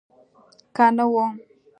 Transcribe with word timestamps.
که 0.75 0.85
نه 0.97 1.05
وه. 1.11 1.25